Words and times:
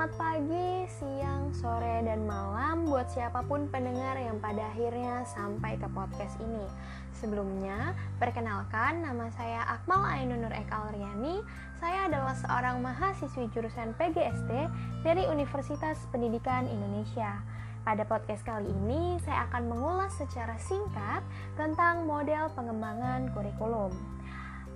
Selamat 0.00 0.16
pagi, 0.16 0.88
siang, 0.96 1.52
sore, 1.52 2.00
dan 2.08 2.24
malam 2.24 2.88
buat 2.88 3.12
siapa 3.12 3.44
pun 3.44 3.68
pendengar 3.68 4.16
yang 4.16 4.40
pada 4.40 4.72
akhirnya 4.72 5.28
sampai 5.28 5.76
ke 5.76 5.84
podcast 5.92 6.40
ini. 6.40 6.64
Sebelumnya, 7.12 7.92
perkenalkan 8.16 9.04
nama 9.04 9.28
saya 9.36 9.60
Akmal 9.68 10.00
Ainunur 10.08 10.56
Eka 10.56 10.88
Riani. 10.96 11.44
Saya 11.76 12.08
adalah 12.08 12.32
seorang 12.32 12.80
mahasiswi 12.80 13.52
jurusan 13.52 13.92
PGSD 14.00 14.72
dari 15.04 15.28
Universitas 15.28 16.00
Pendidikan 16.08 16.64
Indonesia. 16.64 17.36
Pada 17.84 18.00
podcast 18.08 18.40
kali 18.40 18.72
ini, 18.72 19.20
saya 19.20 19.52
akan 19.52 19.68
mengulas 19.68 20.16
secara 20.16 20.56
singkat 20.56 21.20
tentang 21.60 22.08
model 22.08 22.48
pengembangan 22.56 23.28
kurikulum. 23.36 23.92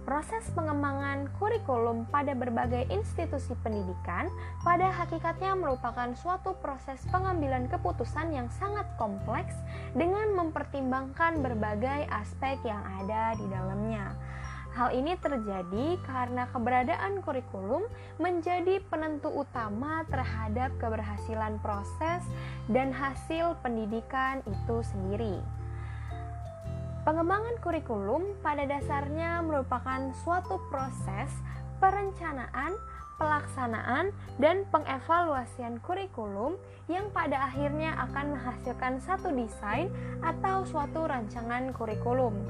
Proses 0.05 0.45
pengembangan 0.53 1.33
kurikulum 1.41 2.05
pada 2.13 2.37
berbagai 2.37 2.85
institusi 2.93 3.57
pendidikan 3.65 4.29
pada 4.61 4.93
hakikatnya 4.93 5.57
merupakan 5.57 6.13
suatu 6.13 6.53
proses 6.61 7.01
pengambilan 7.09 7.73
keputusan 7.73 8.37
yang 8.37 8.53
sangat 8.53 8.85
kompleks 9.01 9.57
dengan 9.97 10.37
mempertimbangkan 10.37 11.41
berbagai 11.41 12.05
aspek 12.13 12.61
yang 12.69 12.85
ada 13.01 13.33
di 13.41 13.49
dalamnya. 13.49 14.13
Hal 14.77 14.93
ini 14.93 15.17
terjadi 15.17 15.97
karena 16.05 16.53
keberadaan 16.53 17.25
kurikulum 17.25 17.89
menjadi 18.21 18.85
penentu 18.93 19.33
utama 19.33 20.05
terhadap 20.13 20.69
keberhasilan 20.77 21.57
proses 21.65 22.21
dan 22.69 22.93
hasil 22.93 23.57
pendidikan 23.65 24.45
itu 24.45 24.77
sendiri. 24.85 25.64
Pengembangan 27.05 27.61
kurikulum 27.61 28.33
pada 28.41 28.65
dasarnya 28.65 29.45
merupakan 29.45 30.09
suatu 30.25 30.57
proses 30.73 31.29
perencanaan, 31.77 32.73
pelaksanaan, 33.21 34.09
dan 34.41 34.65
pengevaluasian 34.73 35.85
kurikulum 35.85 36.57
yang 36.89 37.13
pada 37.13 37.45
akhirnya 37.45 37.93
akan 38.09 38.33
menghasilkan 38.33 39.05
satu 39.05 39.37
desain 39.37 39.93
atau 40.25 40.65
suatu 40.65 41.05
rancangan 41.05 41.77
kurikulum 41.77 42.41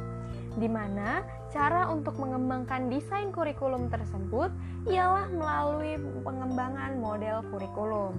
di 0.55 0.70
mana 0.70 1.27
cara 1.50 1.91
untuk 1.91 2.14
mengembangkan 2.14 2.86
desain 2.86 3.34
kurikulum 3.34 3.91
tersebut 3.91 4.55
ialah 4.86 5.27
melalui 5.34 5.98
pengembangan 6.22 6.94
model 7.02 7.42
kurikulum. 7.50 8.14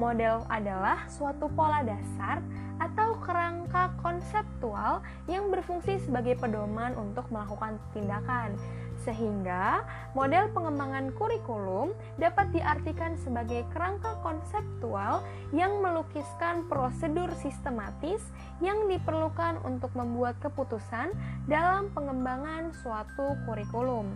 Model 0.00 0.48
adalah 0.48 1.04
suatu 1.12 1.52
pola 1.52 1.84
dasar 1.84 2.40
atau 2.80 3.20
kerangka 3.20 3.92
konseptual 4.00 5.04
yang 5.28 5.52
berfungsi 5.52 6.00
sebagai 6.00 6.40
pedoman 6.40 6.96
untuk 6.96 7.28
melakukan 7.28 7.76
tindakan. 7.92 8.56
Sehingga 9.04 9.84
model 10.16 10.48
pengembangan 10.56 11.12
kurikulum 11.12 11.92
dapat 12.16 12.48
diartikan 12.56 13.20
sebagai 13.20 13.68
kerangka 13.76 14.16
konseptual 14.24 15.20
yang 15.52 15.84
melukiskan 15.84 16.64
prosedur 16.72 17.28
sistematis 17.36 18.24
yang 18.64 18.88
diperlukan 18.88 19.60
untuk 19.68 19.92
membuat 19.92 20.40
keputusan 20.40 21.12
dalam 21.44 21.92
pengembangan 21.92 22.72
suatu 22.80 23.36
kurikulum. 23.44 24.08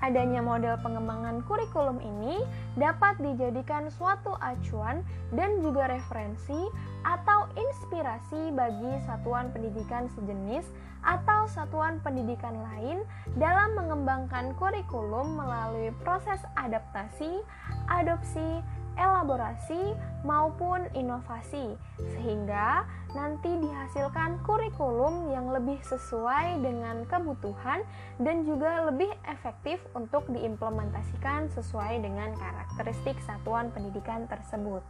Adanya 0.00 0.40
model 0.40 0.80
pengembangan 0.80 1.44
kurikulum 1.44 2.00
ini 2.00 2.40
dapat 2.80 3.20
dijadikan 3.20 3.92
suatu 3.92 4.32
acuan 4.40 5.04
dan 5.36 5.60
juga 5.60 5.92
referensi 5.92 6.56
atau 7.04 7.48
inspirasi 7.52 8.52
bagi 8.56 8.92
satuan 9.04 9.52
pendidikan 9.52 10.08
sejenis 10.16 10.64
atau 11.00 11.48
satuan 11.48 12.00
pendidikan 12.04 12.52
lain 12.72 13.04
dalam 13.40 13.72
mengembangkan 13.76 14.52
kurikulum 14.56 15.36
melalui 15.36 15.92
proses 16.04 16.40
adaptasi, 16.60 17.40
adopsi, 17.88 18.60
elaborasi 18.98 19.94
maupun 20.24 20.86
inovasi 20.96 21.76
sehingga 22.16 22.84
nanti 23.14 23.50
dihasilkan 23.58 24.38
kurikulum 24.46 25.34
yang 25.34 25.50
lebih 25.50 25.78
sesuai 25.82 26.62
dengan 26.62 27.02
kebutuhan 27.10 27.82
dan 28.22 28.46
juga 28.46 28.86
lebih 28.90 29.10
efektif 29.26 29.82
untuk 29.98 30.26
diimplementasikan 30.30 31.50
sesuai 31.50 32.02
dengan 32.02 32.34
karakteristik 32.38 33.18
satuan 33.26 33.74
pendidikan 33.74 34.30
tersebut. 34.30 34.82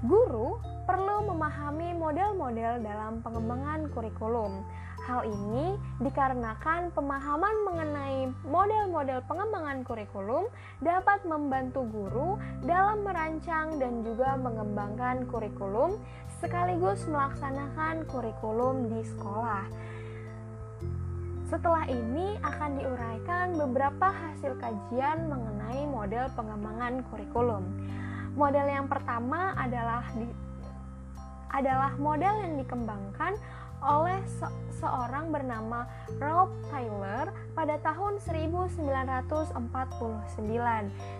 Guru 0.00 0.56
perlu 0.88 1.28
memahami 1.28 1.92
model-model 1.92 2.80
dalam 2.80 3.20
pengembangan 3.20 3.92
kurikulum 3.92 4.64
Hal 5.10 5.26
ini 5.26 5.74
dikarenakan 5.98 6.94
pemahaman 6.94 7.56
mengenai 7.66 8.30
model-model 8.46 9.26
pengembangan 9.26 9.82
kurikulum 9.82 10.46
dapat 10.78 11.26
membantu 11.26 11.82
guru 11.90 12.38
dalam 12.62 13.02
merancang 13.02 13.74
dan 13.82 14.06
juga 14.06 14.38
mengembangkan 14.38 15.26
kurikulum 15.26 15.98
sekaligus 16.38 17.10
melaksanakan 17.10 18.06
kurikulum 18.06 18.86
di 18.86 19.02
sekolah. 19.02 19.66
Setelah 21.50 21.90
ini 21.90 22.38
akan 22.46 22.70
diuraikan 22.78 23.58
beberapa 23.58 24.14
hasil 24.14 24.62
kajian 24.62 25.26
mengenai 25.26 25.90
model 25.90 26.30
pengembangan 26.38 27.02
kurikulum. 27.10 27.66
Model 28.38 28.66
yang 28.70 28.86
pertama 28.86 29.58
adalah 29.58 30.06
di, 30.14 30.30
adalah 31.50 31.98
model 31.98 32.46
yang 32.46 32.62
dikembangkan 32.62 33.34
oleh 33.80 34.20
se 34.26 34.46
seorang 34.80 35.28
bernama 35.28 35.84
Ralph 36.16 36.56
Tyler 36.72 37.28
pada 37.52 37.76
tahun 37.84 38.16
1949 38.16 39.52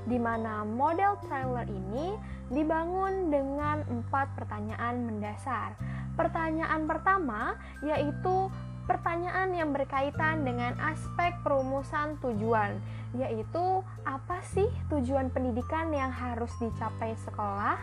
di 0.08 0.16
mana 0.16 0.64
model 0.64 1.20
Tyler 1.28 1.68
ini 1.68 2.16
dibangun 2.48 3.28
dengan 3.28 3.84
empat 3.84 4.32
pertanyaan 4.32 5.04
mendasar. 5.04 5.76
Pertanyaan 6.16 6.88
pertama 6.88 7.60
yaitu 7.84 8.48
pertanyaan 8.88 9.54
yang 9.54 9.70
berkaitan 9.70 10.42
dengan 10.42 10.74
aspek 10.82 11.36
perumusan 11.46 12.18
tujuan, 12.18 12.74
yaitu 13.14 13.86
apa 14.02 14.42
sih 14.50 14.66
tujuan 14.90 15.30
pendidikan 15.30 15.94
yang 15.94 16.10
harus 16.10 16.50
dicapai 16.58 17.14
sekolah? 17.22 17.78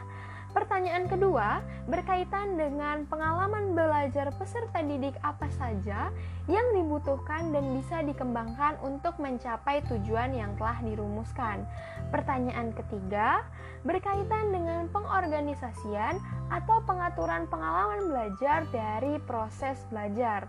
Pertanyaan 0.56 1.12
kedua 1.12 1.60
berkaitan 1.92 2.56
dengan 2.56 3.04
pengalaman 3.08 3.76
belajar 3.76 4.32
peserta 4.40 4.80
didik 4.80 5.14
apa 5.20 5.52
saja 5.60 6.10
yang 6.48 6.68
dibutuhkan 6.72 7.52
dan 7.52 7.76
bisa 7.76 8.00
dikembangkan 8.04 8.80
untuk 8.80 9.20
mencapai 9.20 9.84
tujuan 9.92 10.32
yang 10.32 10.56
telah 10.56 10.80
dirumuskan. 10.80 11.68
Pertanyaan 12.10 12.72
ketiga 12.72 13.44
berkaitan 13.84 14.56
dengan 14.56 14.88
pengorganisasian 14.90 16.20
atau 16.48 16.80
pengaturan 16.88 17.46
pengalaman 17.52 18.08
belajar 18.08 18.64
dari 18.72 19.20
proses 19.28 19.76
belajar 19.92 20.48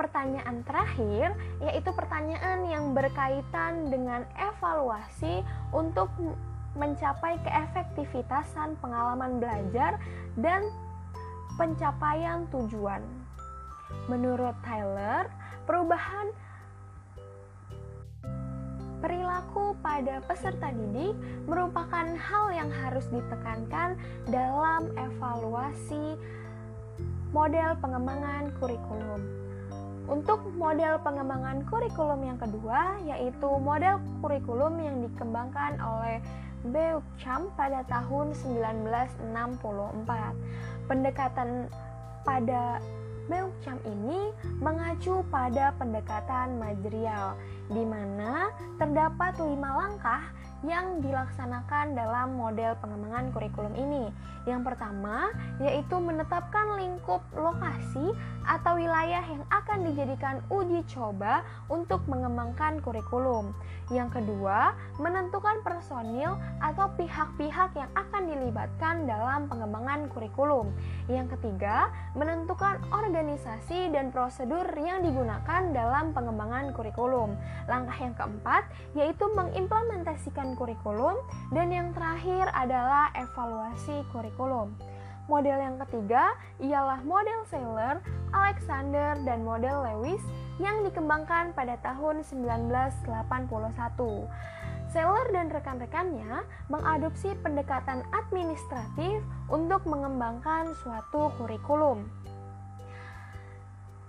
pertanyaan 0.00 0.64
terakhir 0.64 1.36
yaitu 1.60 1.92
pertanyaan 1.92 2.64
yang 2.64 2.96
berkaitan 2.96 3.92
dengan 3.92 4.24
evaluasi 4.32 5.44
untuk 5.76 6.08
mencapai 6.78 7.38
keefektivitasan 7.42 8.78
pengalaman 8.78 9.42
belajar 9.42 9.98
dan 10.38 10.62
pencapaian 11.58 12.46
tujuan. 12.54 13.02
Menurut 14.06 14.54
Tyler, 14.62 15.26
perubahan 15.66 16.30
perilaku 19.00 19.74
pada 19.80 20.20
peserta 20.28 20.70
didik 20.70 21.16
merupakan 21.48 22.06
hal 22.14 22.46
yang 22.54 22.70
harus 22.84 23.08
ditekankan 23.08 23.96
dalam 24.28 24.92
evaluasi 24.94 26.14
model 27.32 27.74
pengembangan 27.80 28.52
kurikulum. 28.60 29.20
Untuk 30.10 30.42
model 30.58 30.98
pengembangan 31.06 31.62
kurikulum 31.70 32.26
yang 32.26 32.38
kedua, 32.38 32.98
yaitu 33.06 33.46
model 33.62 34.02
kurikulum 34.18 34.82
yang 34.82 34.96
dikembangkan 35.06 35.78
oleh 35.78 36.18
Beauchamp 36.68 37.56
pada 37.56 37.80
tahun 37.88 38.36
1964. 38.36 39.32
Pendekatan 40.90 41.70
pada 42.26 42.82
Beauchamp 43.30 43.78
ini 43.86 44.34
mengacu 44.58 45.22
pada 45.30 45.70
pendekatan 45.78 46.58
material, 46.58 47.38
di 47.70 47.86
mana 47.86 48.50
terdapat 48.74 49.38
lima 49.38 49.86
langkah 49.86 50.34
yang 50.60 51.00
dilaksanakan 51.00 51.96
dalam 51.96 52.36
model 52.36 52.76
pengembangan 52.80 53.32
kurikulum 53.32 53.72
ini. 53.76 54.12
Yang 54.48 54.72
pertama 54.72 55.32
yaitu 55.60 55.96
menetapkan 56.00 56.80
lingkup 56.80 57.20
lokasi 57.36 58.12
atau 58.48 58.80
wilayah 58.80 59.20
yang 59.24 59.44
akan 59.52 59.84
dijadikan 59.92 60.40
uji 60.48 60.80
coba 60.88 61.44
untuk 61.68 62.00
mengembangkan 62.08 62.80
kurikulum. 62.80 63.52
Yang 63.90 64.22
kedua, 64.22 64.78
menentukan 65.02 65.66
personil 65.66 66.38
atau 66.62 66.86
pihak-pihak 66.94 67.74
yang 67.74 67.90
akan 67.98 68.22
dilibatkan 68.30 69.04
dalam 69.04 69.50
pengembangan 69.50 70.06
kurikulum. 70.14 70.70
Yang 71.10 71.36
ketiga, 71.36 71.90
menentukan 72.14 72.78
organisasi 72.94 73.90
dan 73.90 74.14
prosedur 74.14 74.64
yang 74.78 75.02
digunakan 75.02 75.74
dalam 75.74 76.14
pengembangan 76.14 76.70
kurikulum. 76.70 77.34
Langkah 77.66 77.98
yang 77.98 78.14
keempat 78.14 78.62
yaitu 78.94 79.26
mengimplementasikan 79.34 80.49
landasan 80.50 80.58
kurikulum, 80.58 81.16
dan 81.54 81.70
yang 81.70 81.94
terakhir 81.94 82.50
adalah 82.54 83.10
evaluasi 83.14 84.02
kurikulum. 84.10 84.74
Model 85.30 85.58
yang 85.62 85.78
ketiga 85.86 86.34
ialah 86.58 87.06
model 87.06 87.46
Saylor, 87.46 88.02
Alexander, 88.34 89.14
dan 89.22 89.46
model 89.46 89.86
Lewis 89.86 90.22
yang 90.58 90.82
dikembangkan 90.82 91.54
pada 91.54 91.78
tahun 91.86 92.26
1981. 92.26 94.26
Seller 94.90 95.26
dan 95.30 95.54
rekan-rekannya 95.54 96.42
mengadopsi 96.66 97.38
pendekatan 97.46 98.02
administratif 98.10 99.22
untuk 99.46 99.86
mengembangkan 99.86 100.74
suatu 100.82 101.30
kurikulum. 101.38 102.02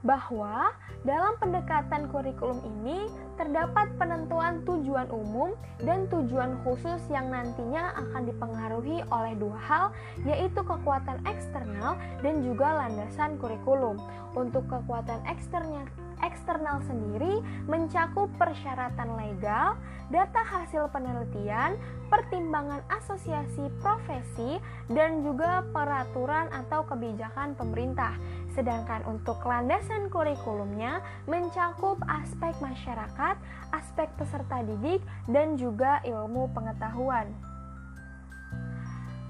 Bahwa 0.01 0.74
dalam 1.06 1.38
pendekatan 1.38 2.09
kurikulum 2.09 2.62
ini 2.65 3.06
terdapat 3.38 3.89
penentuan 4.01 4.62
tujuan 4.65 5.09
umum 5.13 5.53
dan 5.81 6.09
tujuan 6.09 6.57
khusus 6.65 7.01
yang 7.09 7.30
nantinya 7.30 7.94
akan 7.98 8.30
dipengaruhi 8.30 9.06
oleh 9.13 9.33
dua 9.38 9.57
hal, 9.62 9.86
yaitu 10.25 10.62
kekuatan 10.62 11.21
eksternal 11.25 11.98
dan 12.25 12.42
juga 12.42 12.86
landasan 12.86 13.38
kurikulum. 13.38 14.01
Untuk 14.31 14.63
kekuatan 14.71 15.21
eksternal 15.27 15.86
eksternal 16.21 16.81
sendiri 16.85 17.41
mencakup 17.68 18.31
persyaratan 18.38 19.18
legal, 19.19 19.77
data 20.09 20.41
hasil 20.41 20.89
penelitian, 20.89 21.75
pertimbangan 22.07 22.81
asosiasi 22.89 23.69
profesi, 23.81 24.57
dan 24.91 25.21
juga 25.25 25.65
peraturan 25.69 26.50
atau 26.51 26.88
kebijakan 26.88 27.53
pemerintah. 27.59 28.15
Sedangkan 28.51 29.03
untuk 29.07 29.39
landasan 29.44 30.12
kurikulumnya 30.12 31.00
mencakup 31.27 32.00
aspek 32.07 32.51
masyarakat, 32.59 33.35
aspek 33.71 34.07
peserta 34.19 34.59
didik, 34.63 35.00
dan 35.31 35.56
juga 35.56 36.03
ilmu 36.03 36.51
pengetahuan. 36.51 37.50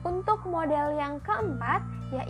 Untuk 0.01 0.41
model 0.49 0.97
yang 0.97 1.21
keempat, 1.21 1.85
ya 2.09 2.25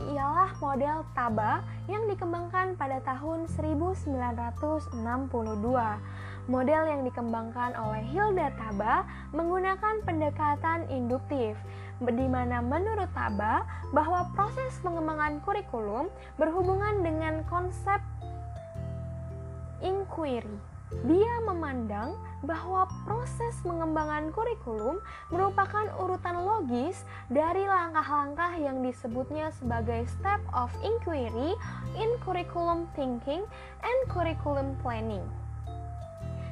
model 0.59 1.07
Taba 1.15 1.63
yang 1.87 2.03
dikembangkan 2.11 2.75
pada 2.75 2.99
tahun 3.07 3.47
1962. 3.47 4.91
Model 6.51 6.83
yang 6.83 7.01
dikembangkan 7.07 7.71
oleh 7.79 8.03
Hilda 8.11 8.51
Taba 8.59 9.07
menggunakan 9.31 10.03
pendekatan 10.03 10.83
induktif, 10.91 11.55
di 12.03 12.27
mana 12.27 12.59
menurut 12.59 13.07
Taba 13.15 13.63
bahwa 13.95 14.27
proses 14.35 14.75
pengembangan 14.83 15.39
kurikulum 15.47 16.11
berhubungan 16.35 16.99
dengan 17.07 17.39
konsep 17.47 18.03
inquiry. 19.79 20.70
Dia 21.07 21.33
memandang 21.47 22.19
bahwa 22.43 22.83
proses 23.07 23.55
pengembangan 23.63 24.33
kurikulum 24.35 24.99
merupakan 25.31 25.87
urutan 25.95 26.43
logis 26.43 27.07
dari 27.31 27.63
langkah-langkah 27.63 28.59
yang 28.59 28.83
disebutnya 28.83 29.55
sebagai 29.55 30.03
step 30.19 30.43
of 30.51 30.69
inquiry 30.83 31.55
in 31.95 32.11
curriculum 32.21 32.91
thinking 32.97 33.47
and 33.81 33.99
curriculum 34.11 34.75
planning 34.83 35.23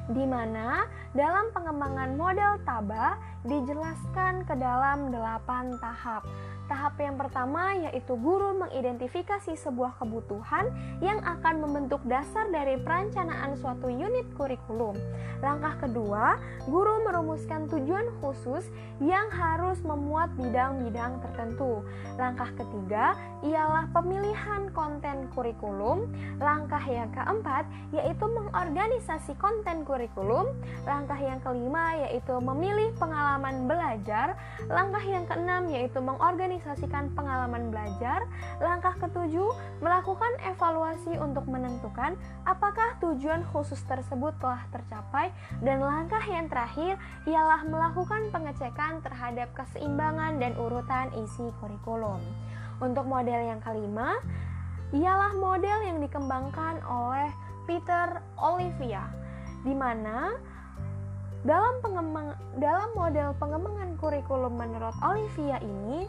di 0.09 0.25
mana 0.25 0.89
dalam 1.13 1.53
pengembangan 1.53 2.17
model 2.17 2.57
TABA 2.65 3.13
dijelaskan 3.45 4.41
ke 4.41 4.57
dalam 4.57 5.13
delapan 5.13 5.77
tahap. 5.77 6.25
Tahap 6.69 7.01
yang 7.01 7.17
pertama 7.17 7.73
yaitu 7.81 8.13
guru 8.13 8.61
mengidentifikasi 8.61 9.57
sebuah 9.57 9.97
kebutuhan 9.97 10.69
yang 11.01 11.17
akan 11.25 11.65
membentuk 11.65 11.97
dasar 12.05 12.45
dari 12.53 12.77
perencanaan 12.77 13.57
suatu 13.57 13.89
unit 13.89 14.29
kurikulum. 14.37 14.93
Langkah 15.41 15.81
kedua, 15.81 16.37
guru 16.69 17.09
merumuskan 17.09 17.65
tujuan 17.73 18.13
khusus 18.21 18.69
yang 19.01 19.33
harus 19.33 19.81
memuat 19.81 20.29
bidang-bidang 20.37 21.17
tertentu. 21.25 21.81
Langkah 22.21 22.53
ketiga 22.53 23.17
ialah 23.41 23.89
pemilihan 23.89 24.69
konten 24.69 25.25
kurikulum. 25.33 26.05
Langkah 26.37 26.85
yang 26.85 27.09
keempat 27.17 27.65
yaitu 27.97 28.29
mengorganisasi 28.29 29.33
konten 29.41 29.89
kurikulum. 29.89 30.53
Langkah 30.85 31.17
yang 31.17 31.41
kelima 31.41 31.97
yaitu 32.05 32.37
memilih 32.37 32.93
pengalaman 33.01 33.65
belajar. 33.65 34.37
Langkah 34.69 35.01
yang 35.01 35.25
keenam 35.25 35.65
yaitu 35.71 35.97
mengorganisasi 35.97 36.58
mengorganisasikan 36.59 37.15
pengalaman 37.15 37.71
belajar. 37.71 38.27
Langkah 38.59 38.95
ketujuh, 38.99 39.47
melakukan 39.79 40.29
evaluasi 40.43 41.15
untuk 41.17 41.47
menentukan 41.47 42.19
apakah 42.43 42.99
tujuan 42.99 43.47
khusus 43.49 43.79
tersebut 43.87 44.35
telah 44.43 44.67
tercapai. 44.75 45.31
Dan 45.63 45.79
langkah 45.79 46.21
yang 46.27 46.51
terakhir 46.51 46.99
ialah 47.23 47.63
melakukan 47.63 48.27
pengecekan 48.35 48.99
terhadap 48.99 49.47
keseimbangan 49.55 50.37
dan 50.43 50.53
urutan 50.59 51.07
isi 51.15 51.47
kurikulum. 51.63 52.19
Untuk 52.83 53.07
model 53.07 53.39
yang 53.55 53.59
kelima, 53.63 54.19
ialah 54.91 55.35
model 55.35 55.79
yang 55.87 55.97
dikembangkan 56.03 56.83
oleh 56.83 57.31
Peter 57.67 58.19
Olivia, 58.39 59.05
di 59.61 59.75
mana 59.75 60.33
dalam 61.39 61.79
pengembang 61.79 62.35
dalam 62.59 62.91
model 62.99 63.31
pengembangan 63.39 63.95
kurikulum 63.95 64.59
menurut 64.59 64.91
Olivia 64.99 65.55
ini 65.63 66.03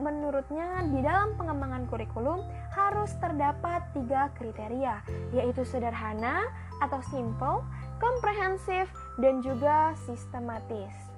menurutnya 0.00 0.82
di 0.88 1.04
dalam 1.04 1.36
pengembangan 1.36 1.84
kurikulum 1.86 2.42
harus 2.72 3.12
terdapat 3.20 3.84
tiga 3.92 4.32
kriteria, 4.34 5.04
yaitu 5.36 5.62
sederhana 5.62 6.48
atau 6.80 6.98
simple, 7.12 7.62
komprehensif, 8.00 8.88
dan 9.20 9.44
juga 9.44 9.92
sistematis. 10.08 11.10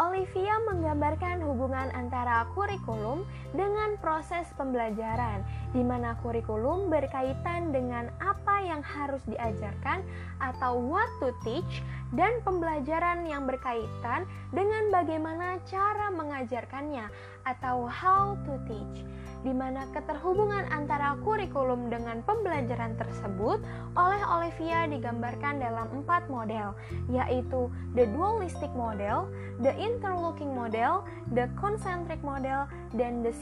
Olivia 0.00 0.56
menggambarkan 0.64 1.44
hubungan 1.44 1.92
antara 1.92 2.48
kurikulum 2.56 3.20
dengan 3.52 4.00
proses 4.00 4.48
pembelajaran, 4.56 5.44
di 5.76 5.84
mana 5.84 6.16
kurikulum 6.24 6.88
berkaitan 6.88 7.68
dengan 7.68 8.08
apa 8.16 8.64
yang 8.64 8.80
harus 8.80 9.20
diajarkan 9.28 10.00
atau 10.40 10.80
what 10.80 11.04
to 11.20 11.36
teach, 11.44 11.84
dan 12.14 12.42
pembelajaran 12.42 13.22
yang 13.26 13.46
berkaitan 13.46 14.26
dengan 14.50 14.90
bagaimana 14.90 15.62
cara 15.66 16.10
mengajarkannya 16.10 17.06
atau 17.46 17.86
how 17.86 18.34
to 18.46 18.58
teach 18.66 19.06
di 19.40 19.56
mana 19.56 19.88
keterhubungan 19.96 20.68
antara 20.68 21.16
kurikulum 21.24 21.88
dengan 21.88 22.20
pembelajaran 22.28 22.92
tersebut 23.00 23.56
oleh 23.96 24.20
Olivia 24.28 24.84
digambarkan 24.84 25.64
dalam 25.64 25.88
empat 25.96 26.28
model, 26.28 26.76
yaitu 27.08 27.72
the 27.96 28.04
dualistic 28.12 28.68
model, 28.76 29.32
the 29.64 29.72
interlocking 29.80 30.52
model, 30.52 31.08
the 31.32 31.48
concentric 31.56 32.20
model, 32.20 32.68
dan 32.92 33.24
the, 33.24 33.32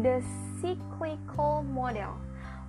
the 0.00 0.16
cyclical 0.64 1.60
model. 1.68 2.16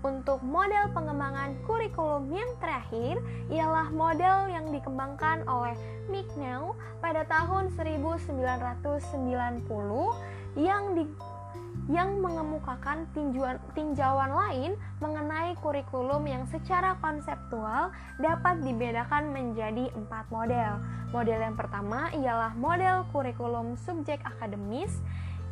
Untuk 0.04 0.44
model 0.44 0.92
pengembangan 0.92 1.56
kurikulum 1.64 2.28
yang 2.28 2.52
terakhir 2.60 3.24
ialah 3.48 3.88
model 3.88 4.52
yang 4.52 4.68
dikembangkan 4.68 5.48
oleh 5.48 5.80
McNeil 6.12 6.76
pada 7.00 7.24
tahun 7.24 7.72
1990 7.72 8.28
yang 10.60 10.84
di 10.92 11.08
yang 11.92 12.20
mengemukakan 12.24 13.08
tinjauan, 13.12 13.60
tinjauan 13.76 14.32
lain 14.32 14.72
mengenai 15.04 15.56
kurikulum 15.60 16.24
yang 16.24 16.48
secara 16.48 16.96
konseptual 17.04 17.92
dapat 18.20 18.64
dibedakan 18.64 19.36
menjadi 19.36 19.92
empat 19.92 20.28
model. 20.32 20.80
Model 21.12 21.40
yang 21.44 21.56
pertama 21.60 22.08
ialah 22.16 22.56
model 22.56 23.04
kurikulum 23.12 23.76
subjek 23.76 24.24
akademis 24.24 25.00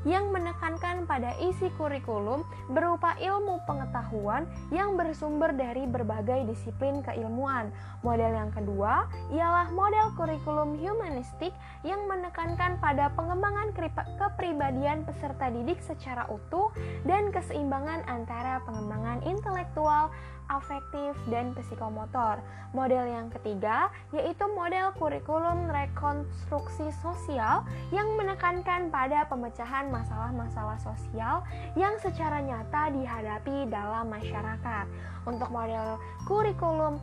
yang 0.07 0.33
menekankan 0.33 1.05
pada 1.05 1.37
isi 1.37 1.69
kurikulum 1.77 2.41
berupa 2.73 3.13
ilmu 3.21 3.61
pengetahuan 3.69 4.49
yang 4.73 4.97
bersumber 4.97 5.53
dari 5.53 5.85
berbagai 5.85 6.49
disiplin 6.49 7.05
keilmuan. 7.05 7.69
Model 8.01 8.33
yang 8.33 8.51
kedua 8.53 9.05
ialah 9.29 9.69
model 9.69 10.13
kurikulum 10.17 10.73
humanistik 10.81 11.53
yang 11.85 12.09
menekankan 12.09 12.81
pada 12.81 13.13
pengembangan 13.13 13.73
kepribadian 14.17 15.05
peserta 15.05 15.53
didik 15.53 15.77
secara 15.85 16.25
utuh 16.33 16.73
dan 17.05 17.29
keseimbangan 17.29 18.01
antara 18.09 18.61
pengembangan 18.65 19.21
intelektual, 19.25 20.09
afektif, 20.51 21.15
dan 21.31 21.55
psikomotor. 21.55 22.43
Model 22.71 23.03
yang 23.07 23.27
ketiga 23.31 23.91
yaitu 24.15 24.47
model 24.51 24.95
kurikulum 24.95 25.67
rekonstruksi 25.67 26.87
sosial 27.03 27.67
yang 27.91 28.07
menekankan 28.15 28.87
pada 28.87 29.27
pemecahan 29.27 29.91
masalah-masalah 29.91 30.79
sosial 30.79 31.43
yang 31.75 31.95
secara 31.99 32.39
nyata 32.43 32.91
dihadapi 32.91 33.67
dalam 33.71 34.07
masyarakat. 34.11 34.85
Untuk 35.27 35.51
model 35.51 35.99
kurikulum 36.27 36.99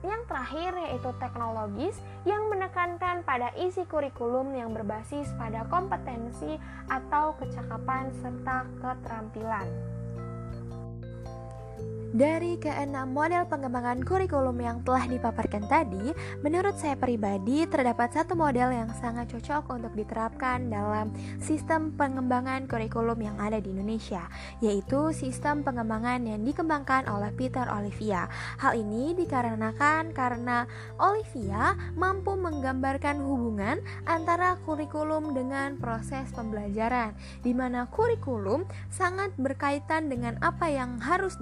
yang 0.00 0.20
terakhir 0.24 0.72
yaitu 0.80 1.10
teknologis 1.20 1.96
yang 2.24 2.48
menekankan 2.48 3.20
pada 3.24 3.52
isi 3.56 3.84
kurikulum 3.84 4.52
yang 4.56 4.72
berbasis 4.72 5.28
pada 5.36 5.68
kompetensi 5.68 6.56
atau 6.88 7.36
kecakapan 7.36 8.08
serta 8.20 8.64
keterampilan. 8.80 9.89
Dari 12.20 12.60
keenam 12.60 13.16
model 13.16 13.48
pengembangan 13.48 14.04
kurikulum 14.04 14.60
yang 14.60 14.84
telah 14.84 15.08
dipaparkan 15.08 15.64
tadi, 15.64 16.12
menurut 16.44 16.76
saya 16.76 16.92
pribadi 16.92 17.64
terdapat 17.64 18.12
satu 18.12 18.36
model 18.36 18.76
yang 18.76 18.92
sangat 18.92 19.32
cocok 19.32 19.72
untuk 19.72 19.96
diterapkan 19.96 20.68
dalam 20.68 21.16
sistem 21.40 21.96
pengembangan 21.96 22.68
kurikulum 22.68 23.24
yang 23.24 23.40
ada 23.40 23.56
di 23.56 23.72
Indonesia, 23.72 24.28
yaitu 24.60 25.16
sistem 25.16 25.64
pengembangan 25.64 26.20
yang 26.28 26.44
dikembangkan 26.44 27.08
oleh 27.08 27.32
Peter 27.32 27.64
Olivia. 27.72 28.28
Hal 28.60 28.76
ini 28.76 29.16
dikarenakan 29.16 30.12
karena 30.12 30.68
Olivia 31.00 31.72
mampu 31.96 32.36
menggambarkan 32.36 33.16
hubungan 33.16 33.80
antara 34.04 34.60
kurikulum 34.68 35.32
dengan 35.32 35.80
proses 35.80 36.28
pembelajaran, 36.36 37.16
di 37.40 37.56
mana 37.56 37.88
kurikulum 37.88 38.68
sangat 38.92 39.32
berkaitan 39.40 40.12
dengan 40.12 40.36
apa 40.44 40.68
yang 40.68 41.00
harus 41.00 41.40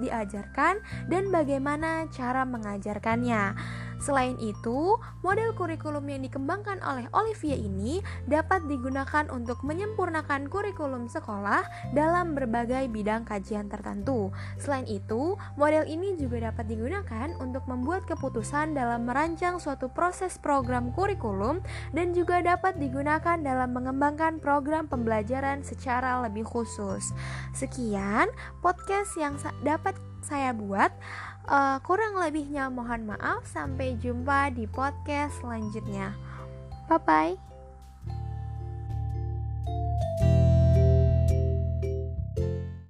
dan 1.09 1.33
bagaimana 1.33 2.05
cara 2.13 2.45
mengajarkannya. 2.45 3.57
Selain 3.99 4.39
itu, 4.39 4.95
model 5.19 5.51
kurikulum 5.59 6.07
yang 6.07 6.23
dikembangkan 6.23 6.79
oleh 6.87 7.11
Olivia 7.11 7.59
ini 7.59 7.99
dapat 8.31 8.63
digunakan 8.71 9.27
untuk 9.27 9.59
menyempurnakan 9.67 10.47
kurikulum 10.47 11.11
sekolah 11.11 11.91
dalam 11.91 12.31
berbagai 12.31 12.87
bidang 12.87 13.27
kajian 13.27 13.67
tertentu. 13.67 14.31
Selain 14.55 14.87
itu, 14.87 15.35
model 15.59 15.83
ini 15.83 16.15
juga 16.15 16.47
dapat 16.47 16.71
digunakan 16.71 17.27
untuk 17.43 17.67
membuat 17.67 18.07
keputusan 18.07 18.71
dalam 18.71 19.03
merancang 19.03 19.59
suatu 19.59 19.91
proses 19.91 20.39
program 20.39 20.95
kurikulum 20.95 21.59
dan 21.91 22.15
juga 22.15 22.39
dapat 22.39 22.79
digunakan 22.79 23.35
dalam 23.35 23.75
mengembangkan 23.75 24.39
program 24.39 24.87
pembelajaran 24.87 25.59
secara 25.67 26.23
lebih 26.23 26.47
khusus. 26.47 27.11
Sekian 27.51 28.31
podcast 28.63 29.19
yang 29.19 29.35
dapat 29.59 29.99
saya 30.23 30.55
buat. 30.55 30.91
Uh, 31.49 31.81
kurang 31.81 32.17
lebihnya 32.19 32.69
mohon 32.69 33.09
maaf. 33.09 33.45
Sampai 33.49 33.97
jumpa 33.97 34.53
di 34.53 34.69
podcast 34.69 35.39
selanjutnya. 35.41 36.13
Bye 36.87 37.01
bye. 37.03 37.48